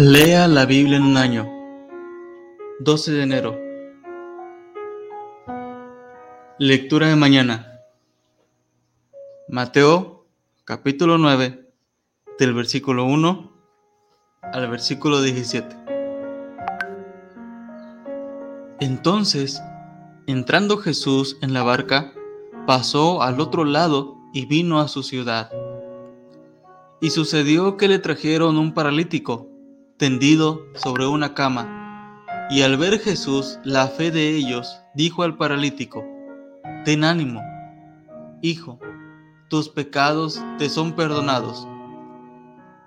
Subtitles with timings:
[0.00, 1.50] Lea la Biblia en un año.
[2.78, 3.58] 12 de enero.
[6.56, 7.80] Lectura de mañana.
[9.48, 10.24] Mateo
[10.64, 11.68] capítulo 9
[12.38, 13.52] del versículo 1
[14.40, 15.76] al versículo 17.
[18.78, 19.60] Entonces,
[20.28, 22.12] entrando Jesús en la barca,
[22.68, 25.50] pasó al otro lado y vino a su ciudad.
[27.00, 29.57] Y sucedió que le trajeron un paralítico
[29.98, 36.04] tendido sobre una cama, y al ver Jesús la fe de ellos, dijo al paralítico,
[36.84, 37.42] Ten ánimo,
[38.40, 38.78] hijo,
[39.50, 41.66] tus pecados te son perdonados.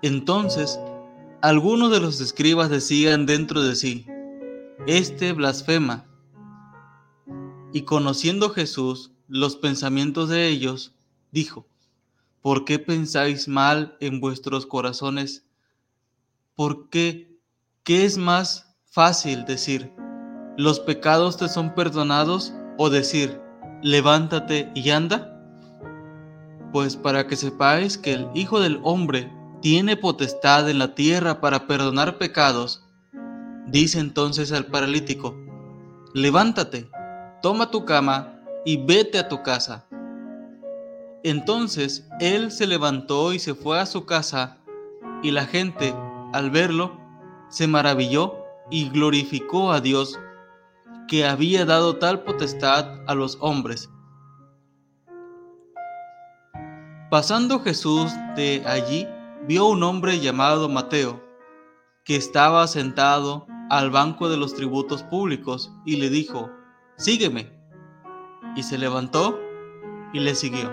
[0.00, 0.80] Entonces,
[1.42, 4.06] algunos de los escribas decían dentro de sí,
[4.86, 6.06] Este blasfema.
[7.74, 10.94] Y conociendo Jesús los pensamientos de ellos,
[11.30, 11.66] dijo,
[12.40, 15.44] ¿por qué pensáis mal en vuestros corazones?
[16.54, 17.40] Porque,
[17.82, 19.92] ¿qué es más fácil decir,
[20.58, 23.40] los pecados te son perdonados o decir,
[23.82, 25.28] levántate y anda?
[26.72, 31.66] Pues para que sepáis que el Hijo del Hombre tiene potestad en la tierra para
[31.66, 32.84] perdonar pecados,
[33.66, 35.34] dice entonces al paralítico,
[36.12, 36.90] levántate,
[37.40, 39.86] toma tu cama y vete a tu casa.
[41.24, 44.58] Entonces él se levantó y se fue a su casa,
[45.22, 45.94] y la gente
[46.32, 46.98] al verlo,
[47.48, 48.36] se maravilló
[48.70, 50.18] y glorificó a Dios
[51.08, 53.90] que había dado tal potestad a los hombres.
[57.10, 59.06] Pasando Jesús de allí,
[59.46, 61.22] vio un hombre llamado Mateo,
[62.04, 66.50] que estaba sentado al banco de los tributos públicos, y le dijo,
[66.96, 67.52] Sígueme.
[68.56, 69.38] Y se levantó
[70.12, 70.70] y le siguió.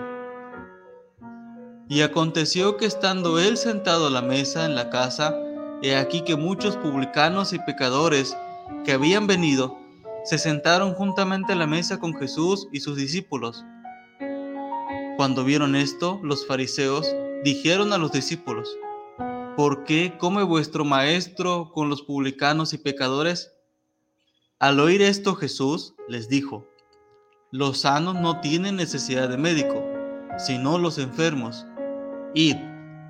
[1.88, 5.34] Y aconteció que estando él sentado a la mesa en la casa,
[5.82, 8.36] He aquí que muchos publicanos y pecadores
[8.84, 9.78] que habían venido
[10.24, 13.64] se sentaron juntamente a la mesa con Jesús y sus discípulos.
[15.16, 17.06] Cuando vieron esto, los fariseos
[17.44, 18.76] dijeron a los discípulos,
[19.56, 23.52] ¿por qué come vuestro maestro con los publicanos y pecadores?
[24.58, 26.66] Al oír esto Jesús les dijo,
[27.50, 29.82] los sanos no tienen necesidad de médico,
[30.36, 31.66] sino los enfermos.
[32.34, 32.56] Id,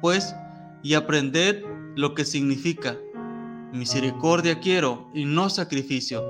[0.01, 0.37] pues,
[0.83, 1.65] y aprended
[1.97, 2.97] lo que significa
[3.73, 6.25] misericordia quiero y no sacrificio,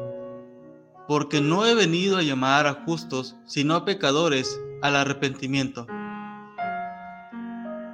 [1.09, 5.87] porque no he venido a llamar a justos, sino a pecadores al arrepentimiento.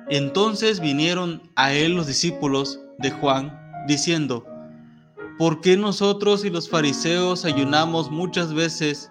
[0.08, 3.56] Entonces vinieron a él los discípulos de Juan,
[3.88, 4.44] diciendo,
[5.38, 9.10] ¿por qué nosotros y los fariseos ayunamos muchas veces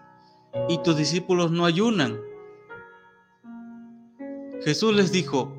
[0.69, 2.17] y tus discípulos no ayunan?
[4.63, 5.55] Jesús les dijo,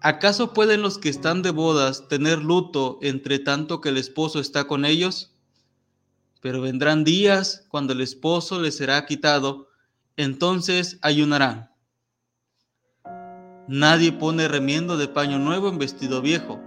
[0.00, 4.68] ¿Acaso pueden los que están de bodas tener luto entre tanto que el esposo está
[4.68, 5.32] con ellos?
[6.40, 9.68] Pero vendrán días cuando el esposo les será quitado,
[10.16, 11.72] entonces ayunarán.
[13.66, 16.60] Nadie pone remiendo de paño nuevo en vestido viejo,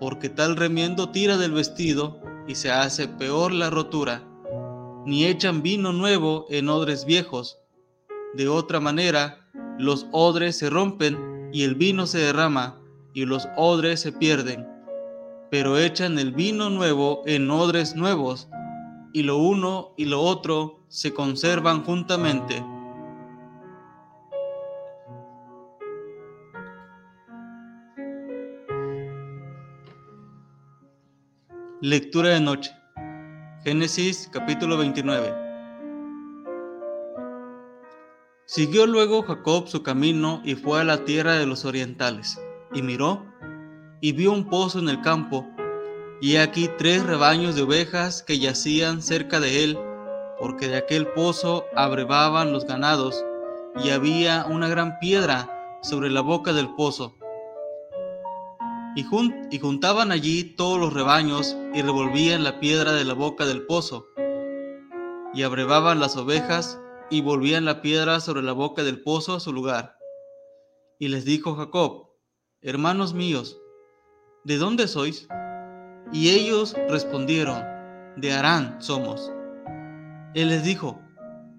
[0.00, 4.26] porque tal remiendo tira del vestido y se hace peor la rotura.
[5.04, 7.58] Ni echan vino nuevo en odres viejos.
[8.32, 9.46] De otra manera,
[9.78, 12.78] los odres se rompen y el vino se derrama
[13.14, 14.66] y los odres se pierden,
[15.50, 18.48] pero echan el vino nuevo en odres nuevos,
[19.12, 22.62] y lo uno y lo otro se conservan juntamente.
[31.80, 32.72] Lectura de noche.
[33.64, 35.45] Génesis capítulo 29.
[38.48, 42.40] Siguió luego Jacob su camino y fue a la tierra de los orientales,
[42.72, 43.26] y miró,
[44.00, 45.44] y vio un pozo en el campo,
[46.20, 49.78] y aquí tres rebaños de ovejas que yacían cerca de él,
[50.38, 53.24] porque de aquel pozo abrevaban los ganados,
[53.82, 55.50] y había una gran piedra
[55.82, 57.18] sobre la boca del pozo.
[58.94, 59.04] Y,
[59.50, 64.06] y juntaban allí todos los rebaños y revolvían la piedra de la boca del pozo,
[65.34, 66.80] y abrevaban las ovejas
[67.10, 69.96] y volvían la piedra sobre la boca del pozo a su lugar.
[70.98, 72.10] Y les dijo Jacob,
[72.62, 73.58] hermanos míos,
[74.44, 75.28] ¿de dónde sois?
[76.12, 77.62] Y ellos respondieron,
[78.16, 79.32] de Harán somos.
[80.34, 81.00] Él les dijo,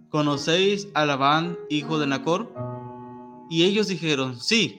[0.09, 2.51] ¿conocéis a Labán, hijo de Nacor?
[3.49, 4.77] Y ellos dijeron, sí,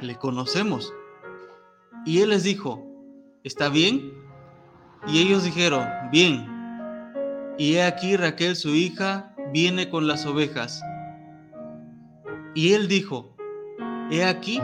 [0.00, 0.92] le conocemos.
[2.04, 2.84] Y él les dijo,
[3.44, 4.12] ¿está bien?
[5.06, 6.46] Y ellos dijeron, bien.
[7.56, 10.82] Y he aquí Raquel su hija viene con las ovejas.
[12.56, 13.36] Y él dijo,
[14.10, 14.60] He aquí,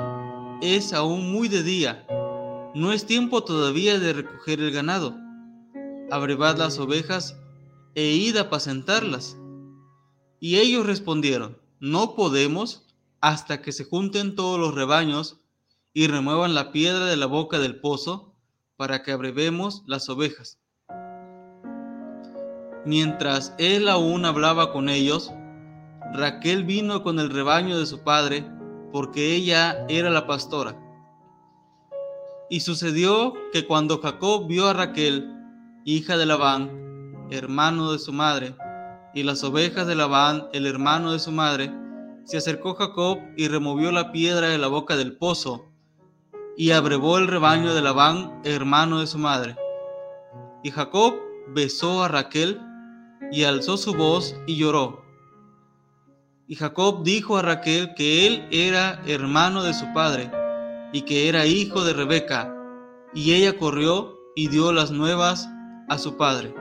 [0.63, 2.05] es aún muy de día,
[2.75, 5.17] no es tiempo todavía de recoger el ganado.
[6.11, 7.39] Abrevad las ovejas
[7.95, 9.37] e id a apacentarlas.
[10.41, 12.89] Y ellos respondieron, no podemos
[13.21, 15.41] hasta que se junten todos los rebaños
[15.93, 18.35] y remuevan la piedra de la boca del pozo
[18.77, 20.60] para que abrevemos las ovejas.
[22.85, 25.33] Mientras él aún hablaba con ellos,
[26.15, 28.45] Raquel vino con el rebaño de su padre,
[28.93, 30.77] porque ella era la pastora.
[32.49, 35.33] Y sucedió que cuando Jacob vio a Raquel,
[35.85, 38.57] hija de Labán, hermano de su madre,
[39.15, 41.73] y las ovejas de Labán, el hermano de su madre,
[42.25, 45.71] se acercó Jacob y removió la piedra de la boca del pozo,
[46.57, 49.57] y abrevó el rebaño de Labán, hermano de su madre.
[50.63, 51.15] Y Jacob
[51.55, 52.61] besó a Raquel,
[53.33, 55.05] y alzó su voz y lloró.
[56.47, 60.31] Y Jacob dijo a Raquel que él era hermano de su padre,
[60.93, 62.53] y que era hijo de Rebeca,
[63.15, 65.49] y ella corrió y dio las nuevas
[65.89, 66.55] a su padre.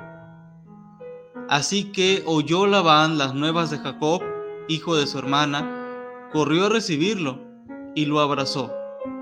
[1.50, 4.22] Así que oyó Labán las nuevas de Jacob,
[4.68, 7.40] hijo de su hermana, corrió a recibirlo
[7.96, 8.72] y lo abrazó,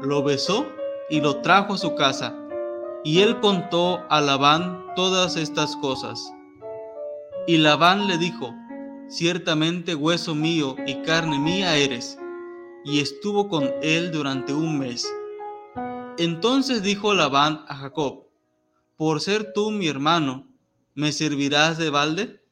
[0.01, 0.65] lo besó
[1.09, 2.35] y lo trajo a su casa.
[3.05, 6.33] Y él contó a Labán todas estas cosas.
[7.49, 8.53] Y Labán le dijo,
[9.07, 12.19] ciertamente hueso mío y carne mía eres.
[12.83, 15.07] Y estuvo con él durante un mes.
[16.17, 18.27] Entonces dijo Labán a Jacob,
[18.97, 20.45] por ser tú mi hermano,
[20.93, 22.43] ¿me servirás de balde?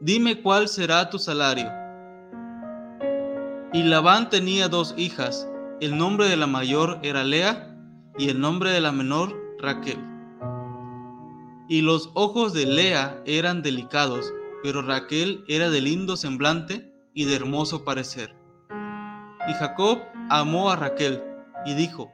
[0.00, 1.70] Dime cuál será tu salario.
[3.74, 5.46] Y Labán tenía dos hijas,
[5.80, 7.76] el nombre de la mayor era Lea
[8.16, 10.11] y el nombre de la menor Raquel.
[11.72, 14.30] Y los ojos de Lea eran delicados,
[14.62, 18.36] pero Raquel era de lindo semblante y de hermoso parecer.
[19.48, 21.22] Y Jacob amó a Raquel
[21.64, 22.12] y dijo,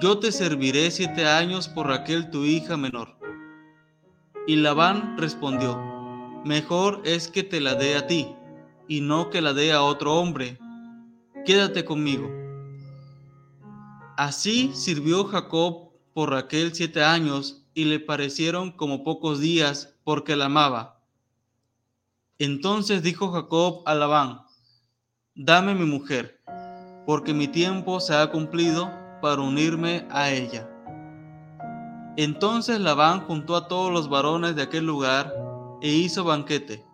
[0.00, 3.16] Yo te serviré siete años por Raquel tu hija menor.
[4.46, 5.80] Y Labán respondió,
[6.44, 8.28] Mejor es que te la dé a ti,
[8.86, 10.58] y no que la dé a otro hombre.
[11.46, 12.30] Quédate conmigo.
[14.18, 20.44] Así sirvió Jacob por Raquel siete años, y le parecieron como pocos días, porque la
[20.44, 21.00] amaba.
[22.38, 24.42] Entonces dijo Jacob a Labán,
[25.34, 26.42] Dame mi mujer,
[27.06, 28.92] porque mi tiempo se ha cumplido
[29.22, 30.68] para unirme a ella.
[32.18, 35.34] Entonces Labán juntó a todos los varones de aquel lugar
[35.80, 36.84] e hizo banquete.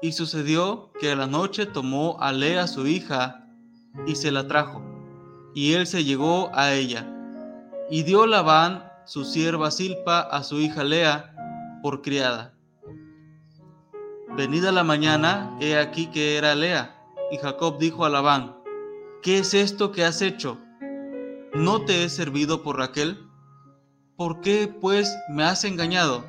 [0.00, 3.48] Y sucedió que a la noche tomó a Lea su hija
[4.06, 4.80] y se la trajo,
[5.56, 7.04] y él se llegó a ella.
[7.90, 11.34] Y dio Labán su sierva Silpa a su hija Lea
[11.82, 12.54] por criada.
[14.36, 16.96] Venida la mañana, he aquí que era Lea,
[17.30, 18.56] y Jacob dijo a Labán,
[19.22, 20.58] ¿qué es esto que has hecho?
[21.54, 23.28] ¿No te he servido por Raquel?
[24.22, 26.24] ¿por qué pues me has engañado?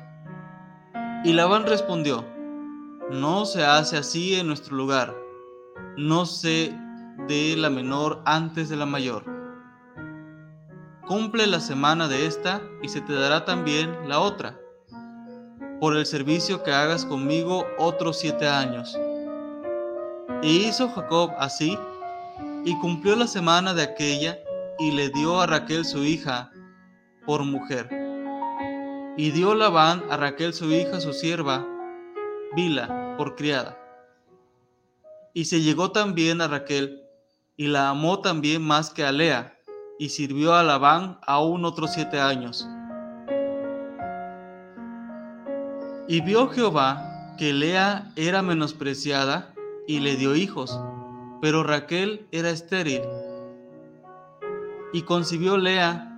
[1.24, 2.24] Y Labán respondió,
[3.10, 5.14] no se hace así en nuestro lugar,
[5.96, 6.76] no se
[7.28, 9.24] dé la menor antes de la mayor.
[11.06, 14.58] Cumple la semana de esta y se te dará también la otra,
[15.78, 18.98] por el servicio que hagas conmigo otros siete años.
[20.42, 21.78] E hizo Jacob así,
[22.64, 24.38] y cumplió la semana de aquella,
[24.78, 26.50] y le dio a Raquel su hija,
[27.26, 27.90] por mujer.
[29.18, 31.66] Y dio Labán a Raquel su hija, su sierva,
[32.56, 33.78] Bila, por criada.
[35.34, 37.02] Y se llegó también a Raquel,
[37.58, 39.53] y la amó también más que a Lea,
[39.98, 42.68] y sirvió a Labán aún otros siete años.
[46.06, 49.54] Y vio Jehová que Lea era menospreciada,
[49.86, 50.80] y le dio hijos,
[51.40, 53.02] pero Raquel era estéril.
[54.92, 56.10] Y concibió Lea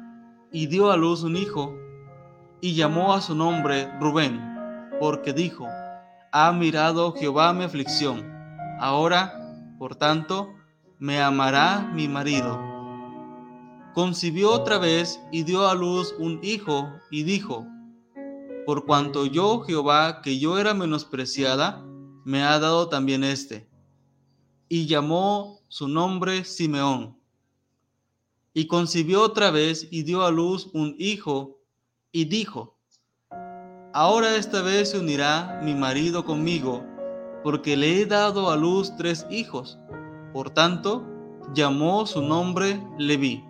[0.52, 1.74] y dio a luz un hijo,
[2.60, 4.40] y llamó a su nombre Rubén,
[5.00, 5.66] porque dijo,
[6.32, 8.24] ha mirado Jehová mi aflicción,
[8.78, 9.32] ahora,
[9.78, 10.54] por tanto,
[10.98, 12.65] me amará mi marido.
[13.96, 17.66] Concibió otra vez y dio a luz un hijo, y dijo,
[18.66, 21.82] por cuanto yo, Jehová, que yo era menospreciada,
[22.22, 23.70] me ha dado también este.
[24.68, 27.18] Y llamó su nombre Simeón
[28.52, 31.58] y concibió otra vez y dio a luz un hijo
[32.12, 32.78] y dijo,
[33.94, 36.84] ahora esta vez se unirá mi marido conmigo,
[37.42, 39.78] porque le he dado a luz tres hijos.
[40.34, 41.02] Por tanto,
[41.54, 43.42] llamó su nombre Leví.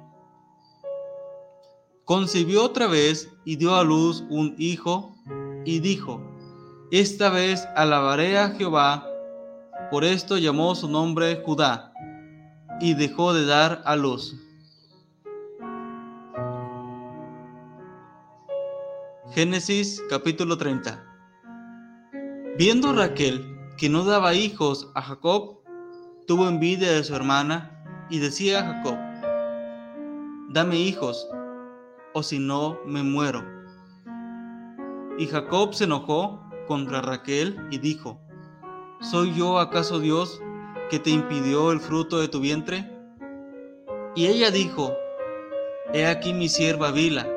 [2.07, 5.17] Concibió otra vez y dio a luz un hijo
[5.65, 6.23] y dijo,
[6.93, 9.05] esta vez alabaré a Jehová,
[9.91, 11.93] por esto llamó su nombre Judá,
[12.81, 14.37] y dejó de dar a luz.
[19.33, 21.05] Génesis capítulo 30
[22.57, 23.45] Viendo Raquel
[23.77, 25.59] que no daba hijos a Jacob,
[26.29, 28.97] tuvo envidia de su hermana y decía a Jacob,
[30.51, 31.29] Dame hijos,
[32.17, 33.45] o si no me muero.
[35.19, 38.19] Y Jacob se enojó contra Raquel y dijo,
[39.03, 40.41] ¿Soy yo acaso Dios
[40.89, 42.91] que te impidió el fruto de tu vientre?
[44.15, 44.95] Y ella dijo,
[45.93, 47.29] He aquí mi sierva Vila,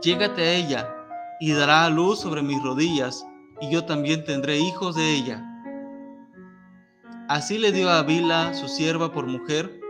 [0.00, 0.94] llégate a ella
[1.40, 3.26] y dará a luz sobre mis rodillas,
[3.60, 5.44] y yo también tendré hijos de ella.
[7.28, 9.80] Así le dio a Bila su sierva por mujer,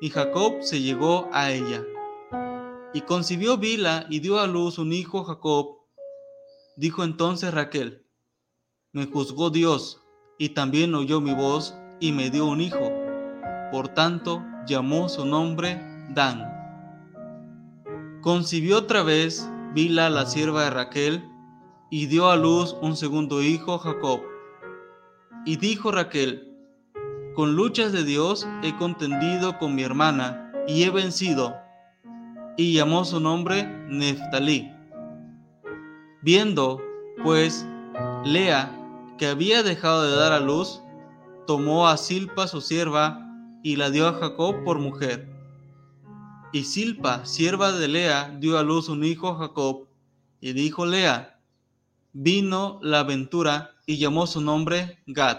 [0.00, 1.84] y Jacob se llegó a ella.
[2.92, 5.78] Y concibió Bila y dio a luz un hijo Jacob.
[6.76, 8.06] Dijo entonces Raquel,
[8.92, 10.02] me juzgó Dios,
[10.38, 12.90] y también oyó mi voz, y me dio un hijo.
[13.70, 15.80] Por tanto, llamó su nombre
[16.14, 16.44] Dan.
[18.22, 21.24] Concibió otra vez Bila, la sierva de Raquel,
[21.90, 24.22] y dio a luz un segundo hijo, Jacob.
[25.44, 26.50] Y dijo Raquel,
[27.34, 31.59] con luchas de Dios he contendido con mi hermana y he vencido.
[32.56, 34.70] Y llamó su nombre Neftalí.
[36.22, 36.80] Viendo,
[37.22, 37.66] pues,
[38.24, 38.76] Lea,
[39.18, 40.82] que había dejado de dar a luz,
[41.46, 43.26] tomó a Silpa su sierva
[43.62, 45.28] y la dio a Jacob por mujer.
[46.52, 49.86] Y Silpa, sierva de Lea, dio a luz un hijo a Jacob,
[50.40, 51.38] y dijo Lea,
[52.12, 55.38] vino la aventura y llamó su nombre Gad.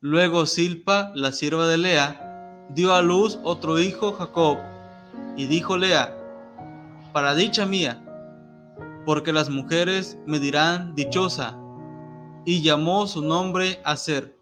[0.00, 4.58] Luego Silpa, la sierva de Lea, dio a luz otro hijo Jacob,
[5.38, 6.18] y dijo Lea,
[7.12, 8.04] para dicha mía,
[9.06, 11.56] porque las mujeres me dirán dichosa,
[12.44, 14.36] y llamó su nombre Aser.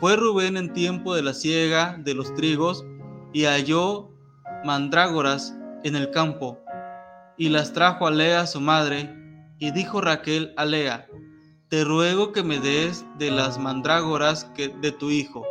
[0.00, 2.84] Fue Rubén en tiempo de la siega de los trigos,
[3.32, 4.10] y halló
[4.64, 6.58] mandrágoras en el campo,
[7.38, 9.16] y las trajo a Lea su madre,
[9.60, 11.06] y dijo Raquel a Lea,
[11.68, 15.46] te ruego que me des de las mandrágoras que de tu hijo.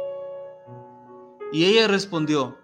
[1.54, 2.58] Y ella respondió,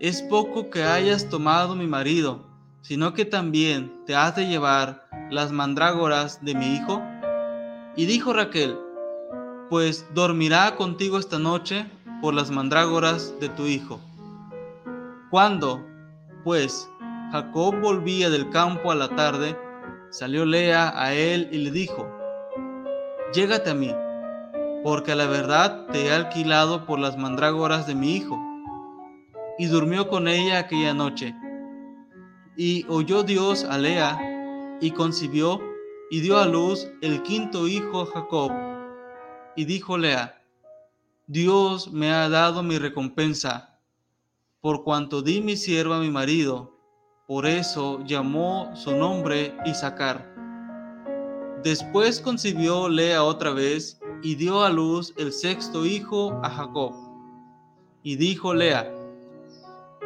[0.00, 2.40] es poco que hayas tomado mi marido,
[2.80, 7.02] sino que también te has de llevar las mandrágoras de mi hijo.
[7.96, 8.78] Y dijo Raquel,
[9.68, 11.84] pues dormirá contigo esta noche
[12.22, 14.00] por las mandrágoras de tu hijo.
[15.30, 15.86] Cuando,
[16.44, 16.88] pues,
[17.30, 19.54] Jacob volvía del campo a la tarde,
[20.08, 22.10] salió Lea a él y le dijo,
[23.34, 23.94] Llégate a mí,
[24.82, 28.49] porque a la verdad te he alquilado por las mandrágoras de mi hijo.
[29.60, 31.36] Y durmió con ella aquella noche.
[32.56, 35.60] Y oyó Dios a Lea, y concibió,
[36.10, 38.50] y dio a luz el quinto hijo Jacob.
[39.56, 40.42] Y dijo Lea,
[41.26, 43.78] Dios me ha dado mi recompensa
[44.62, 46.74] por cuanto di mi sierva a mi marido,
[47.26, 50.34] por eso llamó su nombre Isaacar.
[51.62, 56.94] Después concibió Lea otra vez y dio a luz el sexto hijo a Jacob.
[58.02, 58.90] Y dijo Lea,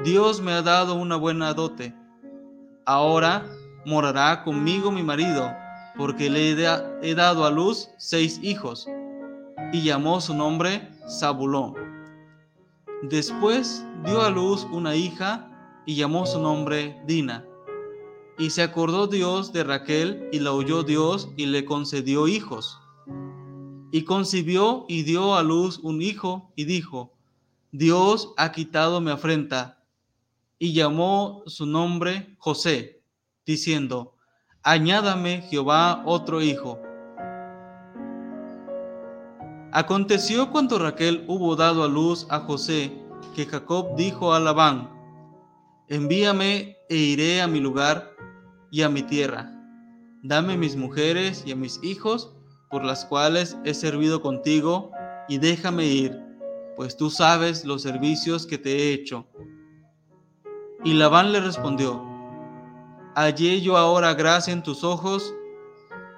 [0.03, 1.95] Dios me ha dado una buena dote.
[2.85, 3.47] Ahora
[3.87, 5.53] morará conmigo mi marido,
[5.97, 6.51] porque le
[7.03, 8.89] he dado a luz seis hijos.
[9.73, 11.75] Y llamó su nombre Zabulón.
[13.03, 15.49] Después dio a luz una hija
[15.87, 17.45] y llamó su nombre Dina.
[18.37, 22.81] Y se acordó Dios de Raquel y la oyó Dios y le concedió hijos.
[23.93, 27.13] Y concibió y dio a luz un hijo y dijo,
[27.71, 29.84] Dios ha quitado mi afrenta.
[30.59, 33.03] Y llamó su nombre José,
[33.45, 34.15] diciendo,
[34.63, 36.81] Añádame Jehová otro hijo.
[39.73, 42.93] Aconteció cuando Raquel hubo dado a luz a José,
[43.35, 44.89] que Jacob dijo a Labán,
[45.89, 48.15] envíame e iré a mi lugar
[48.71, 49.51] y a mi tierra.
[50.23, 52.35] Dame mis mujeres y a mis hijos,
[52.71, 54.91] por las cuales he servido contigo,
[55.29, 56.19] y déjame ir,
[56.77, 59.27] pues tú sabes los servicios que te he hecho.
[60.85, 62.05] Y Labán le respondió,
[63.14, 65.35] hallé yo ahora gracia en tus ojos,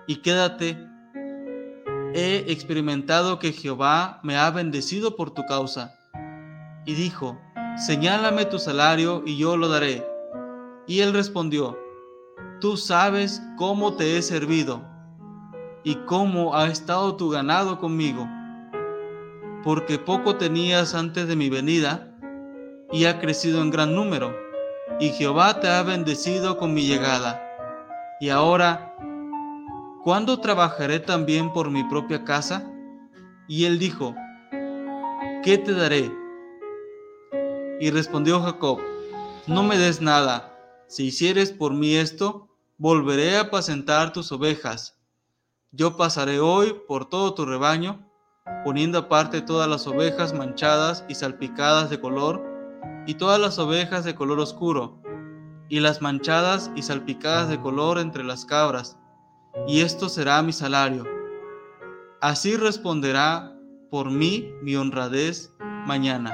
[0.09, 0.77] y quédate
[2.15, 5.95] he experimentado que Jehová me ha bendecido por tu causa.
[6.85, 7.39] Y dijo,
[7.77, 10.07] señálame tu salario y yo lo daré.
[10.87, 11.79] Y él respondió,
[12.61, 14.83] tú sabes cómo te he servido
[15.85, 18.27] y cómo ha estado tu ganado conmigo,
[19.63, 22.17] porque poco tenías antes de mi venida
[22.93, 24.35] y ha crecido en gran número,
[25.01, 27.43] y Jehová te ha bendecido con mi llegada.
[28.21, 28.95] Y ahora
[30.07, 32.65] ¿cuándo trabajaré también por mi propia casa?
[33.49, 34.15] Y él dijo,
[35.43, 36.13] ¿qué te daré?
[37.81, 38.79] Y respondió Jacob,
[39.49, 44.97] no me des nada, si hicieres por mí esto, volveré a apacentar tus ovejas.
[45.73, 48.09] Yo pasaré hoy por todo tu rebaño,
[48.65, 52.56] poniendo aparte todas las ovejas manchadas y salpicadas de color,
[53.07, 55.01] y todas las ovejas de color oscuro,
[55.69, 58.99] y las manchadas y salpicadas de color entre las cabras,
[59.67, 61.05] y esto será mi salario.
[62.21, 63.57] Así responderá
[63.91, 65.53] por mí mi honradez
[65.87, 66.33] mañana.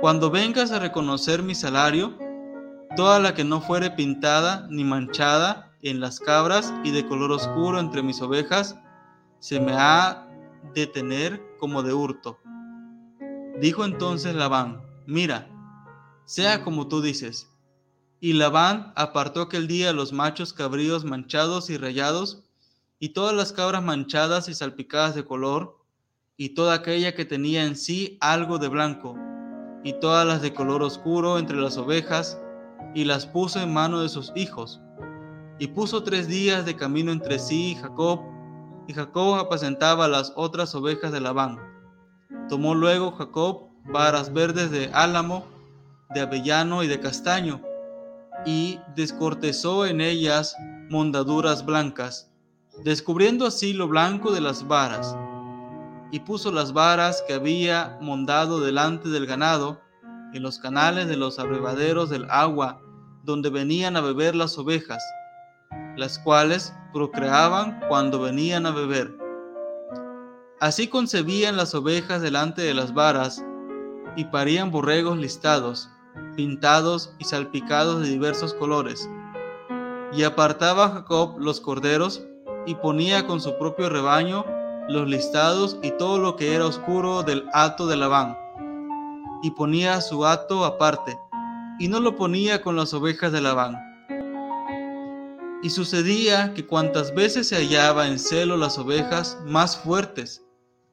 [0.00, 2.16] Cuando vengas a reconocer mi salario,
[2.96, 7.78] toda la que no fuere pintada ni manchada en las cabras y de color oscuro
[7.78, 8.76] entre mis ovejas,
[9.38, 10.26] se me ha
[10.74, 12.38] de tener como de hurto.
[13.60, 14.80] Dijo entonces Labán,
[15.10, 15.50] mira,
[16.24, 17.50] sea como tú dices.
[18.20, 22.44] Y Labán apartó aquel día los machos cabríos manchados y rayados,
[23.00, 25.78] y todas las cabras manchadas y salpicadas de color,
[26.36, 29.16] y toda aquella que tenía en sí algo de blanco,
[29.82, 32.40] y todas las de color oscuro entre las ovejas,
[32.94, 34.80] y las puso en mano de sus hijos.
[35.58, 38.20] Y puso tres días de camino entre sí Jacob,
[38.86, 41.58] y Jacob apacentaba las otras ovejas de Labán.
[42.48, 45.46] Tomó luego Jacob varas verdes de álamo,
[46.10, 47.60] de avellano y de castaño,
[48.44, 50.56] y descortezó en ellas
[50.88, 52.30] mondaduras blancas,
[52.84, 55.16] descubriendo así lo blanco de las varas,
[56.10, 59.80] y puso las varas que había mondado delante del ganado,
[60.32, 62.80] en los canales de los abrevaderos del agua
[63.24, 65.02] donde venían a beber las ovejas,
[65.96, 69.16] las cuales procreaban cuando venían a beber.
[70.60, 73.44] Así concebían las ovejas delante de las varas
[74.16, 75.88] y parían borregos listados,
[76.36, 79.08] pintados y salpicados de diversos colores.
[80.12, 82.22] Y apartaba Jacob los corderos
[82.66, 84.44] y ponía con su propio rebaño
[84.88, 88.36] los listados y todo lo que era oscuro del hato de Labán
[89.42, 91.18] y ponía su hato aparte,
[91.78, 93.76] y no lo ponía con las ovejas de Labán.
[95.62, 100.44] Y sucedía que cuantas veces se hallaba en celo las ovejas más fuertes,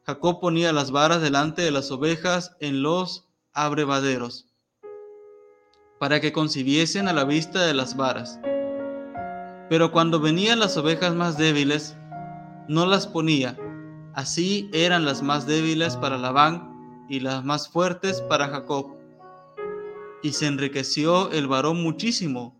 [0.07, 4.47] Jacob ponía las varas delante de las ovejas en los abrevaderos,
[5.99, 8.39] para que concibiesen a la vista de las varas.
[9.69, 11.97] Pero cuando venían las ovejas más débiles,
[12.69, 13.57] no las ponía,
[14.13, 18.95] así eran las más débiles para Labán y las más fuertes para Jacob.
[20.23, 22.57] Y se enriqueció el varón muchísimo,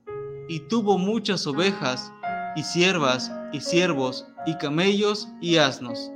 [0.49, 2.12] y tuvo muchas ovejas,
[2.57, 6.12] y siervas, y siervos, y camellos, y asnos.